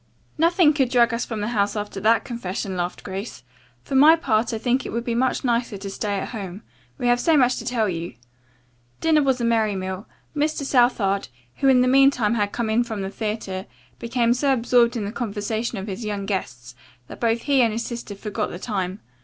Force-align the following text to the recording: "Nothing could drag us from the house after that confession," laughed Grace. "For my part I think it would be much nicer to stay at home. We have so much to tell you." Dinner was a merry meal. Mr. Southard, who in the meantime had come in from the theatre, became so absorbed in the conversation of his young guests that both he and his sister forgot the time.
"Nothing 0.35 0.73
could 0.73 0.89
drag 0.89 1.13
us 1.13 1.25
from 1.25 1.41
the 1.41 1.49
house 1.49 1.75
after 1.75 1.99
that 1.99 2.25
confession," 2.25 2.75
laughed 2.75 3.03
Grace. 3.03 3.43
"For 3.83 3.93
my 3.93 4.15
part 4.15 4.51
I 4.51 4.57
think 4.57 4.83
it 4.83 4.89
would 4.89 5.03
be 5.03 5.13
much 5.13 5.43
nicer 5.43 5.77
to 5.77 5.89
stay 5.91 6.15
at 6.17 6.29
home. 6.29 6.63
We 6.97 7.05
have 7.05 7.19
so 7.19 7.37
much 7.37 7.57
to 7.57 7.65
tell 7.65 7.87
you." 7.87 8.15
Dinner 8.99 9.21
was 9.21 9.39
a 9.39 9.45
merry 9.45 9.75
meal. 9.75 10.07
Mr. 10.35 10.63
Southard, 10.63 11.27
who 11.57 11.67
in 11.67 11.81
the 11.81 11.87
meantime 11.87 12.33
had 12.33 12.51
come 12.51 12.71
in 12.71 12.83
from 12.83 13.03
the 13.03 13.11
theatre, 13.11 13.67
became 13.99 14.33
so 14.33 14.51
absorbed 14.53 14.97
in 14.97 15.05
the 15.05 15.11
conversation 15.11 15.77
of 15.77 15.85
his 15.85 16.03
young 16.03 16.25
guests 16.25 16.73
that 17.05 17.19
both 17.19 17.43
he 17.43 17.61
and 17.61 17.71
his 17.71 17.85
sister 17.85 18.15
forgot 18.15 18.49
the 18.49 18.57
time. 18.57 19.01